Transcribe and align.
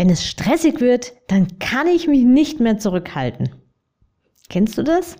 Wenn 0.00 0.08
es 0.08 0.26
stressig 0.26 0.80
wird, 0.80 1.12
dann 1.26 1.58
kann 1.58 1.86
ich 1.86 2.08
mich 2.08 2.24
nicht 2.24 2.58
mehr 2.58 2.78
zurückhalten. 2.78 3.50
Kennst 4.48 4.78
du 4.78 4.82
das? 4.82 5.18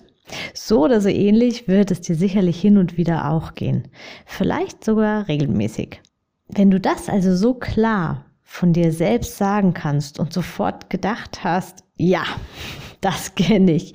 So 0.54 0.84
oder 0.84 1.02
so 1.02 1.10
ähnlich 1.10 1.68
wird 1.68 1.90
es 1.90 2.00
dir 2.00 2.14
sicherlich 2.14 2.58
hin 2.58 2.78
und 2.78 2.96
wieder 2.96 3.30
auch 3.30 3.54
gehen. 3.54 3.88
Vielleicht 4.24 4.82
sogar 4.82 5.28
regelmäßig. 5.28 6.00
Wenn 6.48 6.70
du 6.70 6.80
das 6.80 7.10
also 7.10 7.36
so 7.36 7.52
klar 7.52 8.24
von 8.42 8.72
dir 8.72 8.90
selbst 8.90 9.36
sagen 9.36 9.74
kannst 9.74 10.18
und 10.18 10.32
sofort 10.32 10.88
gedacht 10.88 11.44
hast, 11.44 11.84
ja, 11.98 12.24
das 13.02 13.34
kenne 13.34 13.72
ich, 13.72 13.92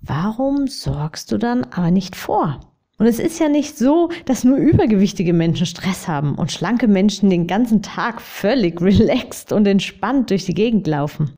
warum 0.00 0.66
sorgst 0.66 1.30
du 1.30 1.38
dann 1.38 1.62
aber 1.62 1.92
nicht 1.92 2.16
vor? 2.16 2.58
Und 2.98 3.06
es 3.06 3.20
ist 3.20 3.38
ja 3.38 3.48
nicht 3.48 3.78
so, 3.78 4.10
dass 4.24 4.42
nur 4.42 4.58
übergewichtige 4.58 5.32
Menschen 5.32 5.66
Stress 5.66 6.08
haben 6.08 6.34
und 6.34 6.50
schlanke 6.50 6.88
Menschen 6.88 7.30
den 7.30 7.46
ganzen 7.46 7.80
Tag 7.80 8.20
völlig 8.20 8.80
relaxed 8.82 9.52
und 9.52 9.66
entspannt 9.66 10.30
durch 10.30 10.44
die 10.44 10.54
Gegend 10.54 10.86
laufen. 10.86 11.30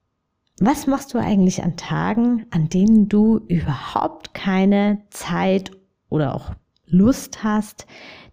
Was 0.58 0.86
machst 0.86 1.14
du 1.14 1.18
eigentlich 1.18 1.62
an 1.62 1.76
Tagen, 1.76 2.46
an 2.50 2.68
denen 2.68 3.08
du 3.08 3.40
überhaupt 3.48 4.34
keine 4.34 5.02
Zeit 5.10 5.70
oder 6.08 6.34
auch 6.34 6.52
Lust 6.86 7.44
hast, 7.44 7.86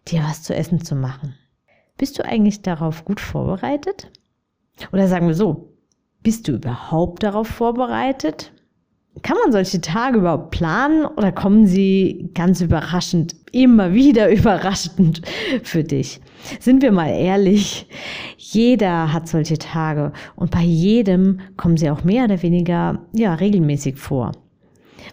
dir 0.08 0.24
was 0.24 0.44
zu 0.44 0.56
essen 0.56 0.84
zu 0.84 0.96
machen? 0.96 1.36
Bist 1.98 2.18
du 2.20 2.26
eigentlich 2.26 2.62
darauf 2.62 3.06
gut 3.06 3.20
vorbereitet? 3.20 4.12
Oder 4.92 5.08
sagen 5.08 5.28
wir 5.28 5.36
so, 5.36 5.74
bist 6.22 6.48
du 6.48 6.54
überhaupt 6.54 7.24
darauf 7.24 7.48
vorbereitet? 7.48 8.52
Kann 9.24 9.38
man 9.44 9.52
solche 9.52 9.82
Tage 9.82 10.20
überhaupt 10.20 10.52
planen 10.52 11.06
oder 11.06 11.32
kommen 11.32 11.66
sie 11.66 12.30
ganz 12.34 12.62
überraschend, 12.62 13.36
immer 13.52 13.94
wieder 13.94 14.30
überraschend 14.32 15.22
für 15.64 15.84
dich? 15.84 16.22
Sind 16.60 16.82
wir 16.82 16.92
mal 16.92 17.10
ehrlich, 17.10 17.88
jeder 18.38 19.12
hat 19.12 19.28
solche 19.28 19.58
Tage 19.58 20.14
und 20.36 20.52
bei 20.52 20.62
jedem 20.62 21.40
kommen 21.58 21.78
sie 21.78 21.90
auch 21.90 22.04
mehr 22.04 22.26
oder 22.26 22.42
weniger 22.42 23.06
ja, 23.14 23.34
regelmäßig 23.34 23.98
vor. 23.98 24.32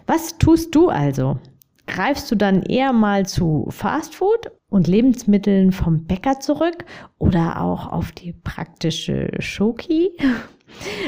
Was 0.07 0.37
tust 0.37 0.75
du 0.75 0.89
also? 0.89 1.39
Greifst 1.87 2.31
du 2.31 2.35
dann 2.35 2.63
eher 2.63 2.93
mal 2.93 3.25
zu 3.25 3.67
Fastfood 3.69 4.51
und 4.69 4.87
Lebensmitteln 4.87 5.71
vom 5.71 6.05
Bäcker 6.05 6.39
zurück 6.39 6.85
oder 7.19 7.61
auch 7.61 7.91
auf 7.91 8.11
die 8.11 8.33
praktische 8.33 9.29
Schoki? 9.39 10.11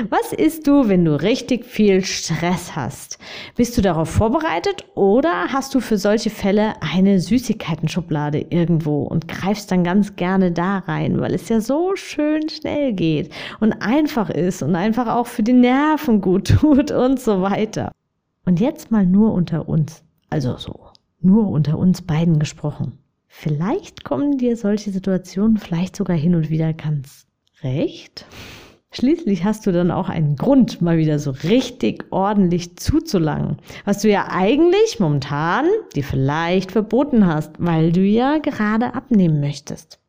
Was 0.10 0.34
isst 0.34 0.68
du, 0.68 0.88
wenn 0.88 1.06
du 1.06 1.22
richtig 1.22 1.66
viel 1.66 2.04
Stress 2.04 2.76
hast? 2.76 3.18
Bist 3.56 3.78
du 3.78 3.82
darauf 3.82 4.10
vorbereitet 4.10 4.86
oder 4.96 5.48
hast 5.50 5.74
du 5.76 5.80
für 5.80 5.98
solche 5.98 6.30
Fälle 6.30 6.74
eine 6.82 7.20
Süßigkeiten-Schublade 7.20 8.46
irgendwo 8.50 9.04
und 9.04 9.28
greifst 9.28 9.72
dann 9.72 9.84
ganz 9.84 10.16
gerne 10.16 10.52
da 10.52 10.80
rein, 10.80 11.20
weil 11.20 11.34
es 11.34 11.50
ja 11.50 11.62
so 11.62 11.96
schön 11.96 12.48
schnell 12.50 12.94
geht 12.94 13.32
und 13.60 13.74
einfach 13.74 14.30
ist 14.30 14.62
und 14.62 14.76
einfach 14.76 15.08
auch 15.08 15.28
für 15.28 15.44
die 15.44 15.54
Nerven 15.54 16.22
gut 16.22 16.48
tut 16.60 16.92
und 16.92 17.20
so 17.20 17.42
weiter. 17.42 17.92
Und 18.46 18.60
jetzt 18.60 18.92
mal 18.92 19.06
nur 19.06 19.34
unter 19.34 19.68
uns, 19.68 20.04
also 20.30 20.58
so, 20.58 20.88
nur 21.22 21.50
unter 21.50 21.78
uns 21.78 22.02
beiden 22.02 22.40
gesprochen. 22.40 23.00
Vielleicht 23.28 24.04
kommen 24.04 24.38
dir 24.38 24.56
solche 24.56 24.92
Situationen 24.92 25.58
vielleicht 25.58 25.96
sogar 25.96 26.16
hin 26.18 26.34
und 26.34 26.50
wieder 26.50 26.74
ganz 26.74 27.26
recht. 27.62 28.26
Schließlich 28.92 29.44
hast 29.44 29.68
du 29.68 29.72
dann 29.72 29.92
auch 29.92 30.10
einen 30.10 30.38
Grund, 30.38 30.82
mal 30.82 30.98
wieder 30.98 31.20
so 31.20 31.32
richtig 31.32 32.06
ordentlich 32.10 32.78
zuzulangen, 32.78 33.58
was 33.84 34.02
du 34.02 34.10
ja 34.10 34.28
eigentlich 34.30 35.00
momentan 35.00 35.66
dir 35.94 36.04
vielleicht 36.04 36.72
verboten 36.72 37.28
hast, 37.28 37.52
weil 37.60 37.92
du 37.92 38.02
ja 38.02 38.38
gerade 38.38 38.94
abnehmen 38.94 39.42
möchtest. 39.42 40.00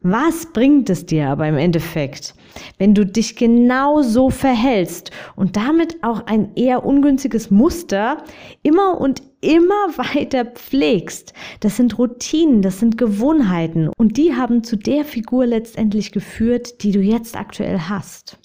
Was 0.00 0.52
bringt 0.52 0.90
es 0.90 1.06
dir 1.06 1.28
aber 1.28 1.46
im 1.46 1.56
Endeffekt, 1.56 2.34
wenn 2.78 2.94
du 2.94 3.06
dich 3.06 3.36
genau 3.36 4.02
so 4.02 4.30
verhältst 4.30 5.12
und 5.36 5.56
damit 5.56 6.02
auch 6.02 6.26
ein 6.26 6.56
eher 6.56 6.84
ungünstiges 6.84 7.52
Muster 7.52 8.24
immer 8.62 9.00
und 9.00 9.22
immer 9.42 9.74
weiter 9.96 10.46
pflegst? 10.46 11.34
Das 11.60 11.76
sind 11.76 11.98
Routinen, 11.98 12.62
das 12.62 12.80
sind 12.80 12.96
Gewohnheiten 12.96 13.90
und 13.96 14.16
die 14.16 14.34
haben 14.34 14.64
zu 14.64 14.76
der 14.76 15.04
Figur 15.04 15.44
letztendlich 15.44 16.12
geführt, 16.12 16.82
die 16.82 16.92
du 16.92 17.00
jetzt 17.00 17.36
aktuell 17.36 17.78
hast. 17.78 18.38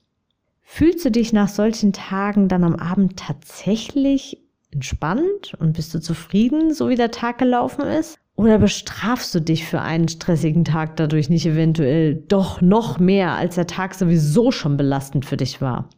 Fühlst 0.62 1.06
du 1.06 1.12
dich 1.12 1.32
nach 1.32 1.48
solchen 1.48 1.94
Tagen 1.94 2.50
dann 2.50 2.66
am 2.66 2.76
Abend 2.76 3.18
tatsächlich 3.18 4.44
entspannt 4.72 5.54
und 5.60 5.74
bist 5.74 5.94
du 5.94 6.02
zufrieden, 6.02 6.74
so 6.74 6.90
wie 6.90 6.96
der 6.96 7.12
Tag 7.12 7.38
gelaufen 7.38 7.86
ist? 7.86 8.20
Oder 8.36 8.60
bestrafst 8.60 9.34
du 9.34 9.40
dich 9.40 9.66
für 9.66 9.82
einen 9.82 10.08
stressigen 10.08 10.64
Tag 10.64 10.98
dadurch 10.98 11.30
nicht 11.30 11.46
eventuell 11.48 12.16
doch 12.16 12.62
noch 12.62 13.00
mehr, 13.00 13.32
als 13.32 13.56
der 13.56 13.66
Tag 13.66 13.96
sowieso 13.96 14.52
schon 14.52 14.78
belastend 14.78 15.26
für 15.26 15.38
dich 15.38 15.62
war? 15.62 15.90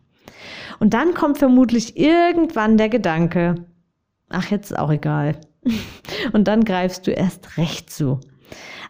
Und 0.80 0.94
dann 0.94 1.14
kommt 1.14 1.38
vermutlich 1.38 1.98
irgendwann 1.98 2.78
der 2.78 2.88
Gedanke, 2.88 3.56
ach, 4.30 4.50
jetzt 4.52 4.72
ist 4.72 4.78
auch 4.78 4.92
egal. 4.92 5.40
Und 6.34 6.48
dann 6.48 6.64
greifst 6.64 7.08
du 7.08 7.12
erst 7.12 7.58
recht 7.58 7.90
zu. 7.90 8.20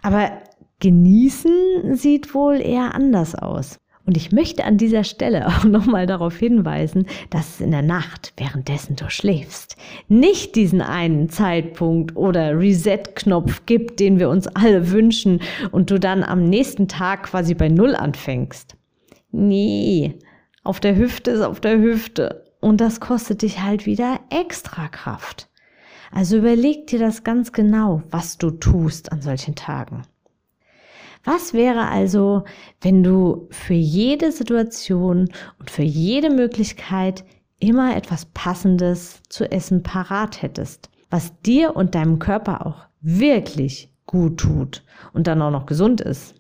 Aber 0.02 0.32
genießen 0.80 1.96
sieht 1.96 2.34
wohl 2.34 2.62
eher 2.62 2.96
anders 2.96 3.36
aus. 3.36 3.80
Und 4.06 4.18
ich 4.18 4.32
möchte 4.32 4.64
an 4.64 4.78
dieser 4.78 5.04
Stelle 5.04 5.48
auch 5.50 5.66
nochmal 5.66 6.08
darauf 6.08 6.36
hinweisen, 6.36 7.06
dass 7.30 7.50
es 7.50 7.62
in 7.62 7.70
der 7.70 7.84
Nacht, 7.84 8.34
währenddessen 8.38 8.96
du 8.96 9.08
schläfst, 9.10 9.78
nicht 10.08 10.56
diesen 10.56 10.82
einen 10.82 11.30
Zeitpunkt 11.30 12.16
oder 12.16 12.58
Reset-Knopf 12.58 13.68
gibt, 13.68 14.00
den 14.00 14.18
wir 14.18 14.30
uns 14.30 14.48
alle 14.48 14.90
wünschen 14.90 15.42
und 15.72 15.92
du 15.92 16.00
dann 16.00 16.24
am 16.24 16.44
nächsten 16.44 16.88
Tag 16.88 17.24
quasi 17.24 17.54
bei 17.54 17.70
Null 17.70 17.96
anfängst. 17.96 18.76
Nee, 19.32 20.18
auf 20.64 20.80
der 20.80 20.96
Hüfte 20.96 21.30
ist 21.30 21.42
auf 21.42 21.60
der 21.60 21.78
Hüfte. 21.78 22.49
Und 22.60 22.82
das 22.82 23.00
kostet 23.00 23.42
dich 23.42 23.62
halt 23.62 23.86
wieder 23.86 24.20
extra 24.30 24.88
Kraft. 24.88 25.50
Also 26.12 26.38
überleg 26.38 26.88
dir 26.88 27.00
das 27.00 27.24
ganz 27.24 27.52
genau, 27.52 28.02
was 28.10 28.38
du 28.38 28.52
tust 28.52 29.12
an 29.12 29.22
solchen 29.22 29.56
Tagen. 29.56 30.04
Was 31.24 31.54
wäre 31.54 31.88
also, 31.88 32.46
wenn 32.82 33.04
du 33.04 33.48
für 33.52 33.74
jede 33.74 34.32
Situation 34.32 35.30
und 35.60 35.70
für 35.70 35.84
jede 35.84 36.30
Möglichkeit 36.30 37.26
immer 37.60 37.96
etwas 37.96 38.26
Passendes 38.26 39.22
zu 39.28 39.52
essen 39.52 39.84
parat 39.84 40.42
hättest, 40.42 40.90
was 41.10 41.40
dir 41.42 41.76
und 41.76 41.94
deinem 41.94 42.20
Körper 42.20 42.66
auch 42.66 42.88
wirklich 43.02 43.94
gut 44.06 44.40
tut 44.40 44.84
und 45.14 45.28
dann 45.28 45.42
auch 45.42 45.52
noch 45.52 45.66
gesund 45.66 46.02
ist? 46.02 46.39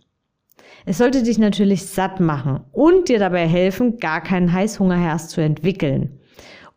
Es 0.85 0.97
sollte 0.97 1.23
dich 1.23 1.37
natürlich 1.37 1.85
satt 1.85 2.19
machen 2.19 2.61
und 2.71 3.09
dir 3.09 3.19
dabei 3.19 3.47
helfen, 3.47 3.97
gar 3.97 4.21
keinen 4.21 4.51
Heißhunger 4.51 4.97
erst 4.97 5.31
zu 5.31 5.41
entwickeln. 5.41 6.19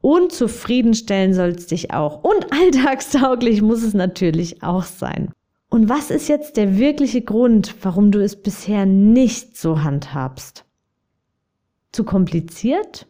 Und 0.01 0.33
zufriedenstellen 0.33 1.33
soll 1.33 1.51
es 1.51 1.69
dich 1.69 1.93
auch. 1.93 2.25
Und 2.25 2.53
alltagstauglich 2.53 3.63
muss 3.63 3.83
es 3.83 3.95
natürlich 3.95 4.63
auch 4.63 4.83
sein. 4.83 5.31
Und 5.69 5.89
was 5.89 6.11
ist 6.11 6.29
jetzt 6.29 6.59
der 6.59 6.77
wirkliche 6.77 7.23
Grund, 7.23 7.75
warum 7.83 8.11
du 8.11 8.23
es 8.23 8.43
bisher 8.43 8.85
nicht 8.85 9.57
so 9.57 9.83
handhabst? 9.83 10.67
Zu 11.93 12.05
kompliziert? 12.05 13.07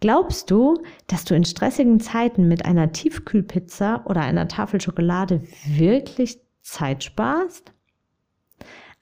Glaubst 0.00 0.50
du, 0.50 0.82
dass 1.06 1.24
du 1.24 1.34
in 1.34 1.44
stressigen 1.44 2.00
Zeiten 2.00 2.48
mit 2.48 2.64
einer 2.64 2.90
Tiefkühlpizza 2.90 4.02
oder 4.06 4.22
einer 4.22 4.48
Tafel 4.48 4.80
Schokolade 4.80 5.42
wirklich 5.66 6.40
Zeit 6.62 7.04
sparst? 7.04 7.72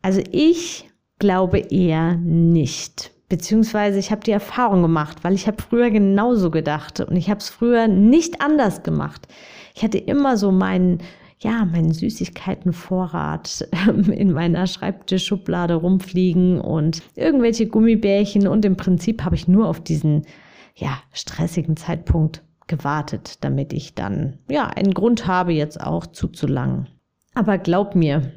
Also 0.03 0.23
ich 0.33 0.91
glaube 1.19 1.59
eher 1.59 2.17
nicht. 2.17 3.13
Beziehungsweise 3.29 3.99
ich 3.99 4.11
habe 4.11 4.23
die 4.23 4.31
Erfahrung 4.31 4.83
gemacht, 4.83 5.19
weil 5.23 5.35
ich 5.35 5.47
habe 5.47 5.63
früher 5.63 5.91
genauso 5.91 6.51
gedacht 6.51 7.01
und 7.01 7.17
ich 7.17 7.29
habe 7.29 7.41
es 7.41 7.51
früher 7.51 7.89
nicht 7.89 8.41
anders 8.41 8.83
gemacht. 8.83 9.29
Ich 9.75 9.83
hatte 9.83 9.99
immer 9.99 10.37
so 10.37 10.51
meinen 10.51 11.01
ja, 11.41 11.65
meinen 11.65 11.93
Süßigkeitenvorrat 11.93 13.69
ähm, 13.89 14.11
in 14.11 14.33
meiner 14.33 14.67
Schreibtischschublade 14.67 15.75
rumfliegen 15.75 16.61
und 16.61 17.03
irgendwelche 17.15 17.67
Gummibärchen 17.67 18.49
und 18.49 18.65
im 18.65 18.77
Prinzip 18.77 19.25
habe 19.25 19.37
ich 19.37 19.47
nur 19.47 19.69
auf 19.69 19.81
diesen, 19.81 20.27
ja, 20.75 20.99
stressigen 21.13 21.77
Zeitpunkt 21.77 22.43
gewartet, 22.67 23.45
damit 23.45 23.73
ich 23.73 23.95
dann, 23.95 24.39
ja, 24.51 24.67
einen 24.67 24.95
Grund 24.95 25.27
habe, 25.27 25.53
jetzt 25.53 25.81
auch 25.81 26.07
zuzulangen. 26.07 26.89
Aber 27.35 27.57
glaub 27.59 27.95
mir, 27.95 28.33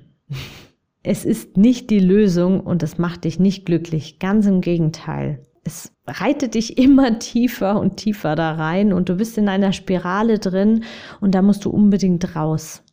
es 1.03 1.25
ist 1.25 1.57
nicht 1.57 1.89
die 1.89 1.99
Lösung 1.99 2.59
und 2.59 2.83
es 2.83 2.97
macht 2.97 3.23
dich 3.23 3.39
nicht 3.39 3.65
glücklich. 3.65 4.19
Ganz 4.19 4.45
im 4.45 4.61
Gegenteil. 4.61 5.41
Es 5.63 5.91
reitet 6.05 6.53
dich 6.55 6.77
immer 6.83 7.19
tiefer 7.19 7.79
und 7.79 7.97
tiefer 7.97 8.35
da 8.35 8.53
rein 8.53 8.93
und 8.93 9.09
du 9.09 9.15
bist 9.15 9.37
in 9.37 9.49
einer 9.49 9.73
Spirale 9.73 10.39
drin 10.39 10.83
und 11.19 11.33
da 11.33 11.41
musst 11.41 11.65
du 11.65 11.69
unbedingt 11.69 12.35
raus. 12.35 12.83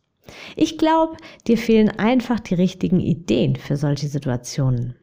Ich 0.55 0.77
glaube, 0.77 1.17
dir 1.47 1.57
fehlen 1.57 1.89
einfach 1.89 2.39
die 2.39 2.53
richtigen 2.53 2.99
Ideen 2.99 3.55
für 3.55 3.77
solche 3.77 4.07
Situationen. 4.07 4.95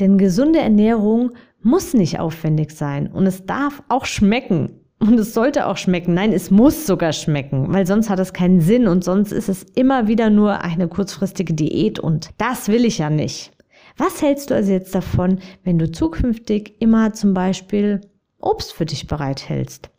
Denn 0.00 0.18
gesunde 0.18 0.58
Ernährung 0.58 1.32
muss 1.62 1.94
nicht 1.94 2.18
aufwendig 2.18 2.72
sein 2.72 3.06
und 3.06 3.26
es 3.26 3.46
darf 3.46 3.82
auch 3.88 4.06
schmecken. 4.06 4.80
Und 5.00 5.18
es 5.18 5.32
sollte 5.32 5.66
auch 5.66 5.78
schmecken. 5.78 6.12
Nein, 6.12 6.34
es 6.34 6.50
muss 6.50 6.86
sogar 6.86 7.14
schmecken, 7.14 7.72
weil 7.72 7.86
sonst 7.86 8.10
hat 8.10 8.18
es 8.18 8.34
keinen 8.34 8.60
Sinn 8.60 8.86
und 8.86 9.02
sonst 9.02 9.32
ist 9.32 9.48
es 9.48 9.62
immer 9.62 10.08
wieder 10.08 10.28
nur 10.28 10.60
eine 10.60 10.88
kurzfristige 10.88 11.54
Diät 11.54 11.98
und 11.98 12.30
das 12.36 12.68
will 12.68 12.84
ich 12.84 12.98
ja 12.98 13.08
nicht. 13.08 13.50
Was 13.96 14.20
hältst 14.20 14.50
du 14.50 14.54
also 14.54 14.70
jetzt 14.70 14.94
davon, 14.94 15.38
wenn 15.64 15.78
du 15.78 15.90
zukünftig 15.90 16.76
immer 16.80 17.14
zum 17.14 17.32
Beispiel 17.32 18.02
Obst 18.40 18.74
für 18.74 18.84
dich 18.84 19.06
bereithältst? 19.06 19.90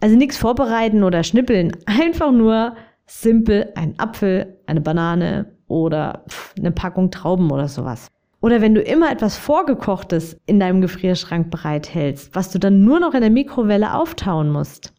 Also 0.00 0.16
nichts 0.16 0.38
vorbereiten 0.38 1.04
oder 1.04 1.22
schnippeln, 1.22 1.72
einfach 1.84 2.32
nur 2.32 2.76
simpel 3.06 3.72
ein 3.74 3.98
Apfel, 3.98 4.58
eine 4.66 4.80
Banane 4.80 5.52
oder 5.68 6.24
eine 6.58 6.72
Packung 6.72 7.10
Trauben 7.10 7.50
oder 7.50 7.68
sowas. 7.68 8.08
Oder 8.46 8.60
wenn 8.60 8.76
du 8.76 8.80
immer 8.80 9.10
etwas 9.10 9.36
Vorgekochtes 9.36 10.36
in 10.46 10.60
deinem 10.60 10.80
Gefrierschrank 10.80 11.50
bereithältst, 11.50 12.32
was 12.32 12.48
du 12.52 12.60
dann 12.60 12.84
nur 12.84 13.00
noch 13.00 13.12
in 13.12 13.20
der 13.20 13.28
Mikrowelle 13.28 13.92
auftauen 13.92 14.50
musst. 14.50 14.94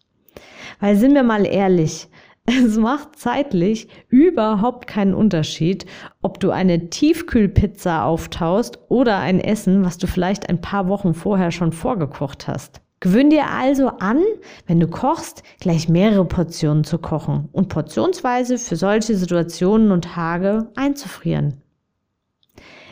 Weil 0.81 0.97
sind 0.97 1.13
wir 1.13 1.23
mal 1.23 1.47
ehrlich, 1.47 2.09
es 2.45 2.75
macht 2.75 3.15
zeitlich 3.15 3.87
überhaupt 4.09 4.85
keinen 4.85 5.13
Unterschied, 5.13 5.85
ob 6.21 6.41
du 6.41 6.51
eine 6.51 6.89
Tiefkühlpizza 6.89 8.03
auftaust 8.03 8.79
oder 8.89 9.19
ein 9.19 9.39
Essen, 9.39 9.85
was 9.85 9.97
du 9.97 10.07
vielleicht 10.07 10.49
ein 10.49 10.59
paar 10.59 10.89
Wochen 10.89 11.13
vorher 11.13 11.51
schon 11.51 11.71
vorgekocht 11.71 12.49
hast. 12.49 12.81
Gewöhn 12.99 13.29
dir 13.29 13.45
also 13.49 13.87
an, 13.87 14.23
wenn 14.65 14.81
du 14.81 14.89
kochst, 14.89 15.43
gleich 15.61 15.87
mehrere 15.87 16.25
Portionen 16.25 16.83
zu 16.83 16.97
kochen 16.97 17.47
und 17.53 17.69
portionsweise 17.69 18.57
für 18.57 18.75
solche 18.75 19.15
Situationen 19.15 19.91
und 19.91 20.03
Tage 20.03 20.67
einzufrieren. 20.75 21.61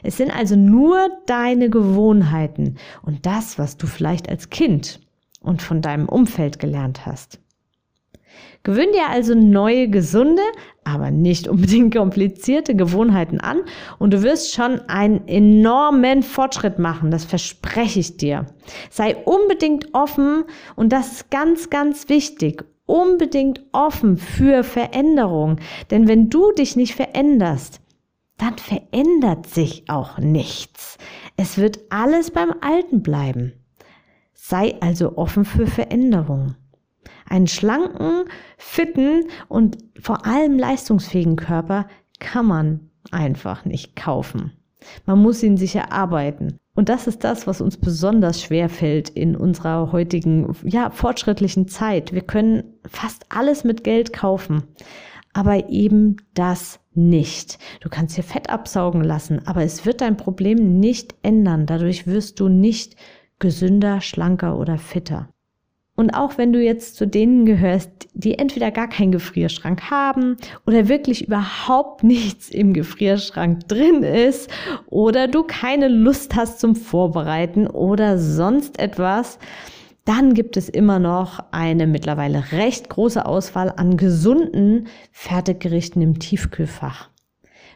Es 0.06 0.18
sind 0.18 0.32
also 0.32 0.56
nur 0.56 1.10
deine 1.26 1.70
Gewohnheiten 1.70 2.76
und 3.02 3.26
das, 3.26 3.58
was 3.58 3.78
du 3.78 3.88
vielleicht 3.88 4.30
als 4.30 4.50
Kind 4.50 5.00
und 5.42 5.62
von 5.62 5.82
deinem 5.82 6.08
Umfeld 6.08 6.60
gelernt 6.60 7.06
hast. 7.06 7.40
Gewöhn 8.64 8.92
dir 8.92 9.10
also 9.10 9.36
neue, 9.36 9.90
gesunde, 9.90 10.42
aber 10.84 11.12
nicht 11.12 11.48
unbedingt 11.50 11.96
komplizierte 11.96 12.76
Gewohnheiten 12.76 13.40
an 13.40 13.62
und 14.00 14.14
du 14.14 14.24
wirst 14.24 14.54
schon 14.54 14.82
einen 14.88 15.28
enormen 15.28 16.24
Fortschritt 16.24 16.80
machen, 16.80 17.12
das 17.12 17.26
verspreche 17.26 18.00
ich 18.00 18.18
dir. 18.18 18.46
Sei 18.90 19.16
unbedingt 19.16 19.94
offen 19.94 20.44
und 20.76 20.92
das 20.92 21.12
ist 21.14 21.32
ganz, 21.32 21.70
ganz 21.70 22.10
wichtig, 22.10 22.66
unbedingt 22.86 23.64
offen 23.72 24.18
für 24.18 24.64
Veränderung. 24.64 25.58
Denn 25.92 26.08
wenn 26.08 26.30
du 26.30 26.52
dich 26.52 26.76
nicht 26.76 26.96
veränderst, 26.96 27.82
dann 28.38 28.58
verändert 28.58 29.48
sich 29.48 29.90
auch 29.90 30.18
nichts. 30.18 30.98
Es 31.38 31.58
wird 31.58 31.80
alles 31.90 32.32
beim 32.32 32.54
Alten 32.62 33.02
bleiben. 33.02 33.54
Sei 34.34 34.76
also 34.82 35.18
offen 35.18 35.46
für 35.46 35.68
Veränderung. 35.68 36.56
Einen 37.28 37.48
schlanken, 37.48 38.26
fitten 38.58 39.26
und 39.48 39.78
vor 40.00 40.26
allem 40.26 40.60
leistungsfähigen 40.60 41.38
Körper 41.38 41.88
kann 42.20 42.46
man 42.46 42.92
einfach 43.12 43.66
nicht 43.66 43.96
kaufen. 43.96 44.52
Man 45.06 45.20
muss 45.20 45.42
ihn 45.42 45.58
sich 45.58 45.76
erarbeiten. 45.76 46.60
Und 46.76 46.90
das 46.90 47.08
ist 47.08 47.24
das, 47.24 47.48
was 47.48 47.62
uns 47.62 47.78
besonders 47.78 48.42
schwer 48.42 48.70
fällt 48.70 49.10
in 49.10 49.36
unserer 49.36 49.92
heutigen, 49.92 50.54
ja, 50.66 50.90
fortschrittlichen 50.90 51.68
Zeit. 51.68 52.14
Wir 52.14 52.22
können 52.22 52.64
fast 52.86 53.26
alles 53.30 53.64
mit 53.64 53.84
Geld 53.84 54.12
kaufen, 54.12 54.64
aber 55.36 55.70
eben 55.70 56.16
das 56.34 56.80
nicht. 56.94 57.60
Du 57.82 57.90
kannst 57.90 58.16
hier 58.16 58.24
Fett 58.24 58.50
absaugen 58.50 59.04
lassen, 59.04 59.46
aber 59.46 59.64
es 59.64 59.86
wird 59.86 60.00
dein 60.00 60.16
Problem 60.16 60.80
nicht 60.80 61.14
ändern. 61.24 61.66
Dadurch 61.66 62.08
wirst 62.08 62.40
du 62.40 62.48
nicht 62.48 62.96
gesünder, 63.38 64.00
schlanker 64.00 64.58
oder 64.58 64.78
fitter. 64.78 65.28
Und 65.98 66.12
auch 66.12 66.38
wenn 66.38 66.54
du 66.54 66.62
jetzt 66.62 66.96
zu 66.96 67.06
denen 67.06 67.46
gehörst, 67.46 68.08
die 68.14 68.40
entweder 68.40 68.72
gar 68.72 68.88
keinen 68.88 69.12
Gefrierschrank 69.12 69.90
haben 69.90 70.38
oder 70.66 70.88
wirklich 70.88 71.28
überhaupt 71.28 72.04
nichts 72.04 72.50
im 72.50 72.72
Gefrierschrank 72.74 73.68
drin 73.68 74.04
ist 74.04 74.50
oder 74.88 75.28
du 75.28 75.44
keine 75.44 75.90
Lust 75.90 76.36
hast 76.36 76.62
zum 76.62 76.78
Vorbereiten 76.78 77.68
oder 77.68 78.18
sonst 78.18 78.80
etwas, 78.80 79.38
dann 80.06 80.36
gibt 80.36 80.56
es 80.56 80.70
immer 80.70 81.00
noch 81.00 81.40
eine 81.52 81.88
mittlerweile 81.88 82.52
recht 82.52 82.90
große 82.90 83.26
Auswahl 83.26 83.74
an 83.76 83.98
gesunden 83.98 84.88
Fertiggerichten 85.12 86.02
im 86.02 86.20
Tiefkühlfach. 86.20 87.10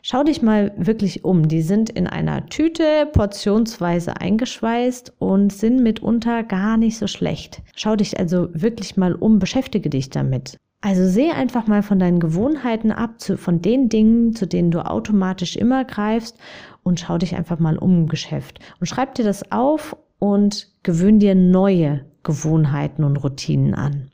Schau 0.02 0.24
dich 0.24 0.42
mal 0.42 0.72
wirklich 0.78 1.26
um. 1.26 1.48
Die 1.48 1.62
sind 1.62 1.90
in 1.90 2.08
einer 2.08 2.46
Tüte 2.46 3.08
portionsweise 3.12 4.22
eingeschweißt 4.22 5.14
und 5.20 5.52
sind 5.52 5.82
mitunter 5.82 6.44
gar 6.44 6.78
nicht 6.78 6.98
so 6.98 7.08
schlecht. 7.08 7.62
Schau 7.76 7.96
dich 7.96 8.18
also 8.18 8.48
wirklich 8.54 8.96
mal 8.96 9.14
um, 9.14 9.40
beschäftige 9.40 9.90
dich 9.90 10.10
damit. 10.10 10.56
Also 10.82 11.06
sehe 11.06 11.34
einfach 11.34 11.68
mal 11.68 11.84
von 11.84 12.00
deinen 12.00 12.22
Gewohnheiten 12.22 12.94
ab, 12.94 13.20
zu, 13.20 13.38
von 13.38 13.62
den 13.62 13.90
Dingen, 13.90 14.34
zu 14.34 14.48
denen 14.48 14.72
du 14.72 14.86
automatisch 14.86 15.58
immer 15.58 15.84
greifst 15.84 16.38
und 16.84 17.02
schau 17.02 17.18
dich 17.18 17.36
einfach 17.36 17.60
mal 17.60 17.78
um 17.78 18.04
im 18.04 18.08
Geschäft. 18.08 18.60
Und 18.80 18.88
schreib 18.88 19.16
dir 19.16 19.26
das 19.26 19.52
auf 19.52 19.98
und 20.20 20.68
gewöhn 20.84 21.20
dir 21.20 21.36
neue 21.36 22.06
Gewohnheiten 22.24 23.04
und 23.04 23.18
Routinen 23.18 23.74
an. 23.74 24.12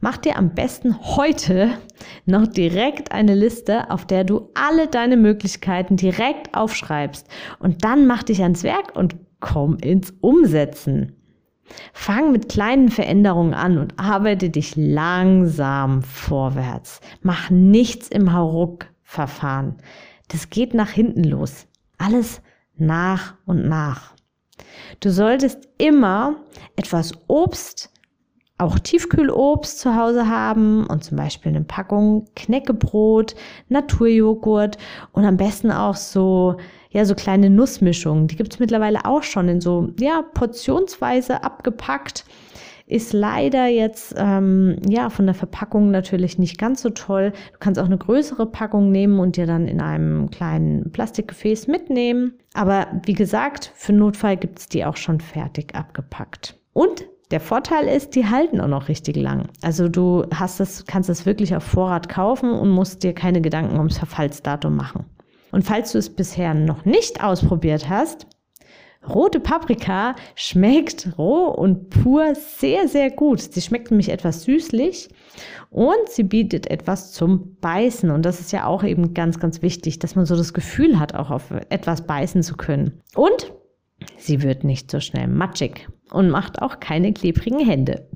Mach 0.00 0.16
dir 0.16 0.36
am 0.36 0.54
besten 0.54 0.96
heute 1.16 1.70
noch 2.24 2.46
direkt 2.46 3.12
eine 3.12 3.34
Liste, 3.34 3.90
auf 3.90 4.04
der 4.04 4.24
du 4.24 4.50
alle 4.54 4.88
deine 4.88 5.16
Möglichkeiten 5.16 5.96
direkt 5.96 6.54
aufschreibst 6.54 7.28
und 7.60 7.84
dann 7.84 8.06
mach 8.06 8.22
dich 8.22 8.42
ans 8.42 8.64
Werk 8.64 8.96
und 8.96 9.16
komm 9.40 9.76
ins 9.76 10.12
Umsetzen. 10.20 11.12
Fang 11.92 12.32
mit 12.32 12.48
kleinen 12.48 12.90
Veränderungen 12.90 13.54
an 13.54 13.78
und 13.78 13.98
arbeite 13.98 14.50
dich 14.50 14.76
langsam 14.76 16.02
vorwärts. 16.02 17.00
Mach 17.22 17.50
nichts 17.50 18.08
im 18.08 18.32
Hauruck-Verfahren. 18.32 19.76
Das 20.28 20.50
geht 20.50 20.74
nach 20.74 20.90
hinten 20.90 21.24
los. 21.24 21.66
Alles 21.98 22.40
nach 22.76 23.34
und 23.46 23.68
nach. 23.68 24.15
Du 25.00 25.10
solltest 25.10 25.68
immer 25.78 26.36
etwas 26.76 27.12
Obst 27.26 27.90
auch 28.58 28.78
Tiefkühlobst 28.78 29.78
zu 29.78 29.96
Hause 29.96 30.28
haben 30.28 30.86
und 30.86 31.04
zum 31.04 31.18
Beispiel 31.18 31.50
eine 31.50 31.64
Packung 31.64 32.26
Knäckebrot, 32.34 33.34
Naturjoghurt 33.68 34.78
und 35.12 35.26
am 35.26 35.36
besten 35.36 35.70
auch 35.70 35.96
so, 35.96 36.56
ja, 36.90 37.04
so 37.04 37.14
kleine 37.14 37.50
Nussmischungen. 37.50 38.28
Die 38.28 38.36
gibt's 38.36 38.58
mittlerweile 38.58 39.04
auch 39.04 39.22
schon 39.22 39.48
in 39.48 39.60
so, 39.60 39.90
ja, 40.00 40.22
portionsweise 40.22 41.44
abgepackt. 41.44 42.24
Ist 42.86 43.12
leider 43.12 43.66
jetzt, 43.66 44.14
ähm, 44.16 44.76
ja, 44.88 45.10
von 45.10 45.26
der 45.26 45.34
Verpackung 45.34 45.90
natürlich 45.90 46.38
nicht 46.38 46.56
ganz 46.56 46.82
so 46.82 46.90
toll. 46.90 47.32
Du 47.52 47.58
kannst 47.58 47.80
auch 47.80 47.86
eine 47.86 47.98
größere 47.98 48.46
Packung 48.46 48.92
nehmen 48.92 49.18
und 49.18 49.36
dir 49.36 49.46
dann 49.46 49.66
in 49.66 49.80
einem 49.80 50.30
kleinen 50.30 50.92
Plastikgefäß 50.92 51.66
mitnehmen. 51.66 52.34
Aber 52.54 52.86
wie 53.04 53.14
gesagt, 53.14 53.72
für 53.74 53.92
Notfall 53.92 54.36
gibt's 54.36 54.68
die 54.68 54.84
auch 54.84 54.96
schon 54.96 55.20
fertig 55.20 55.74
abgepackt. 55.74 56.58
Und 56.72 57.06
der 57.32 57.40
Vorteil 57.40 57.88
ist, 57.88 58.14
die 58.14 58.26
halten 58.26 58.60
auch 58.60 58.68
noch 58.68 58.88
richtig 58.88 59.16
lang. 59.16 59.48
Also 59.62 59.88
du 59.88 60.24
hast 60.32 60.60
das, 60.60 60.86
kannst 60.86 61.10
es 61.10 61.26
wirklich 61.26 61.56
auf 61.56 61.64
Vorrat 61.64 62.08
kaufen 62.08 62.52
und 62.52 62.70
musst 62.70 63.02
dir 63.02 63.14
keine 63.14 63.40
Gedanken 63.40 63.78
ums 63.78 63.98
Verfallsdatum 63.98 64.76
machen. 64.76 65.06
Und 65.50 65.64
falls 65.64 65.92
du 65.92 65.98
es 65.98 66.10
bisher 66.10 66.54
noch 66.54 66.84
nicht 66.84 67.24
ausprobiert 67.24 67.88
hast, 67.88 68.28
rote 69.08 69.40
Paprika 69.40 70.16
schmeckt 70.34 71.16
roh 71.18 71.48
und 71.48 71.90
pur 71.90 72.34
sehr, 72.34 72.88
sehr 72.88 73.10
gut. 73.10 73.40
Sie 73.40 73.60
schmeckt 73.60 73.90
nämlich 73.90 74.10
etwas 74.10 74.42
süßlich 74.42 75.08
und 75.70 76.08
sie 76.08 76.24
bietet 76.24 76.70
etwas 76.70 77.12
zum 77.12 77.56
Beißen. 77.60 78.10
Und 78.10 78.24
das 78.24 78.40
ist 78.40 78.52
ja 78.52 78.66
auch 78.66 78.84
eben 78.84 79.14
ganz, 79.14 79.38
ganz 79.38 79.62
wichtig, 79.62 79.98
dass 79.98 80.14
man 80.14 80.26
so 80.26 80.36
das 80.36 80.54
Gefühl 80.54 80.98
hat, 80.98 81.14
auch 81.14 81.30
auf 81.30 81.50
etwas 81.70 82.06
beißen 82.06 82.42
zu 82.42 82.56
können. 82.56 83.00
Und 83.14 83.52
Sie 84.16 84.42
wird 84.42 84.64
nicht 84.64 84.90
so 84.90 85.00
schnell 85.00 85.28
matschig 85.28 85.88
und 86.10 86.30
macht 86.30 86.60
auch 86.62 86.80
keine 86.80 87.12
klebrigen 87.12 87.64
Hände. 87.64 88.08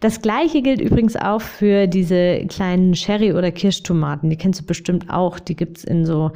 Das 0.00 0.22
gleiche 0.22 0.62
gilt 0.62 0.80
übrigens 0.80 1.16
auch 1.16 1.40
für 1.40 1.88
diese 1.88 2.46
kleinen 2.46 2.94
Sherry- 2.94 3.32
oder 3.32 3.50
Kirschtomaten. 3.50 4.30
Die 4.30 4.36
kennst 4.36 4.60
du 4.60 4.64
bestimmt 4.64 5.10
auch. 5.10 5.40
Die 5.40 5.56
gibt's 5.56 5.82
in 5.82 6.06
so 6.06 6.30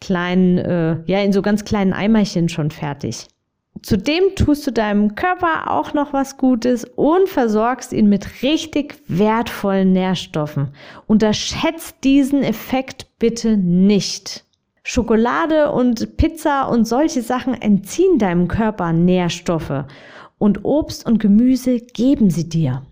kleinen, 0.00 0.58
äh, 0.58 0.96
ja, 1.06 1.20
in 1.20 1.32
so 1.32 1.40
ganz 1.40 1.64
kleinen 1.64 1.92
Eimerchen 1.92 2.48
schon 2.48 2.72
fertig. 2.72 3.28
Zudem 3.82 4.34
tust 4.34 4.66
du 4.66 4.72
deinem 4.72 5.14
Körper 5.14 5.70
auch 5.70 5.94
noch 5.94 6.12
was 6.12 6.38
Gutes 6.38 6.84
und 6.96 7.28
versorgst 7.28 7.92
ihn 7.92 8.08
mit 8.08 8.42
richtig 8.42 8.96
wertvollen 9.08 9.92
Nährstoffen. 9.92 10.70
Unterschätzt 11.06 11.96
diesen 12.02 12.42
Effekt 12.42 13.06
bitte 13.18 13.56
nicht. 13.56 14.44
Schokolade 14.82 15.70
und 15.70 16.16
Pizza 16.16 16.64
und 16.64 16.86
solche 16.86 17.22
Sachen 17.22 17.54
entziehen 17.54 18.18
deinem 18.18 18.48
Körper 18.48 18.92
Nährstoffe 18.92 19.84
und 20.38 20.64
Obst 20.64 21.06
und 21.06 21.18
Gemüse 21.18 21.80
geben 21.80 22.30
sie 22.30 22.48
dir. 22.48 22.82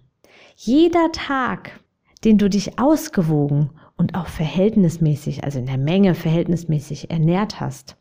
Jeder 0.57 1.11
Tag, 1.13 1.81
den 2.25 2.39
du 2.39 2.49
dich 2.49 2.79
ausgewogen 2.79 3.71
und 3.97 4.15
auch 4.15 4.27
verhältnismäßig, 4.27 5.45
also 5.45 5.59
in 5.59 5.67
der 5.67 5.79
Menge 5.79 6.15
verhältnismäßig 6.15 7.11
ernährt 7.11 7.61
hast, 7.61 7.97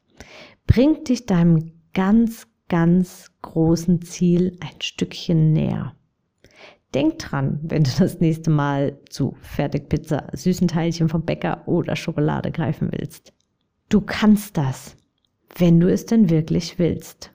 bringt 0.68 1.10
dich 1.10 1.26
deinem 1.26 1.74
ganz, 1.94 2.48
ganz 2.70 3.32
großen 3.42 4.02
Ziel 4.02 4.58
ein 4.62 4.82
Stückchen 4.82 5.54
näher. 5.54 5.96
Denk 6.94 7.20
dran, 7.20 7.60
wenn 7.64 7.84
du 7.84 7.92
das 7.98 8.20
nächste 8.20 8.50
Mal 8.50 9.00
zu 9.10 9.36
Fertigpizza, 9.42 10.28
süßen 10.34 10.68
Teilchen 10.68 11.08
vom 11.08 11.24
Bäcker 11.24 11.68
oder 11.68 11.96
Schokolade 11.96 12.52
greifen 12.52 12.90
willst. 12.92 13.34
Du 13.90 14.02
kannst 14.02 14.58
das, 14.58 14.98
wenn 15.58 15.80
du 15.80 15.92
es 15.92 16.06
denn 16.06 16.30
wirklich 16.30 16.80
willst. 16.80 17.32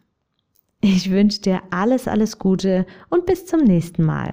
Ich 0.81 1.11
wünsche 1.11 1.41
dir 1.41 1.63
alles, 1.71 2.07
alles 2.07 2.39
Gute 2.39 2.87
und 3.09 3.27
bis 3.27 3.47
zum 3.47 3.61
nächsten 3.65 4.05
Mal. 4.05 4.33